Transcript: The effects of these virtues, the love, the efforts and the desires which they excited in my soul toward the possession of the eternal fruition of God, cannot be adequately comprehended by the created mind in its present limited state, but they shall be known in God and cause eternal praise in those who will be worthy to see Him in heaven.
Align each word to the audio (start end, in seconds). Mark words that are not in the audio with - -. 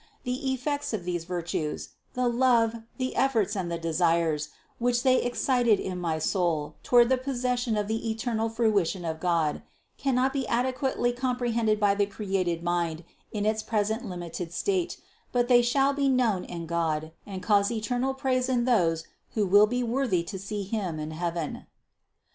The 0.23 0.51
effects 0.53 0.93
of 0.93 1.05
these 1.05 1.25
virtues, 1.25 1.89
the 2.15 2.27
love, 2.27 2.77
the 2.97 3.15
efforts 3.15 3.55
and 3.55 3.71
the 3.71 3.77
desires 3.77 4.49
which 4.79 5.03
they 5.03 5.21
excited 5.21 5.79
in 5.79 5.99
my 5.99 6.17
soul 6.17 6.73
toward 6.81 7.07
the 7.09 7.19
possession 7.19 7.77
of 7.77 7.87
the 7.87 8.09
eternal 8.09 8.49
fruition 8.49 9.05
of 9.05 9.19
God, 9.19 9.61
cannot 9.99 10.33
be 10.33 10.47
adequately 10.47 11.11
comprehended 11.13 11.79
by 11.79 11.93
the 11.93 12.07
created 12.07 12.63
mind 12.63 13.03
in 13.31 13.45
its 13.45 13.61
present 13.61 14.03
limited 14.03 14.51
state, 14.51 14.97
but 15.31 15.47
they 15.47 15.61
shall 15.61 15.93
be 15.93 16.09
known 16.09 16.45
in 16.45 16.65
God 16.65 17.11
and 17.27 17.43
cause 17.43 17.69
eternal 17.71 18.15
praise 18.15 18.49
in 18.49 18.65
those 18.65 19.03
who 19.35 19.45
will 19.45 19.67
be 19.67 19.83
worthy 19.83 20.23
to 20.23 20.39
see 20.39 20.63
Him 20.63 20.99
in 20.99 21.11
heaven. 21.11 21.67